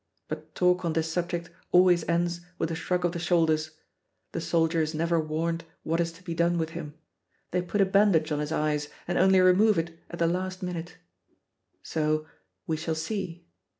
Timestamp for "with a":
2.57-2.75